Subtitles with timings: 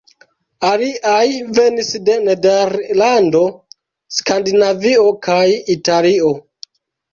[0.69, 1.27] Aliaj
[1.57, 3.43] venis de Nederlando,
[4.19, 5.39] Skandinavio kaj
[5.79, 6.35] Italio.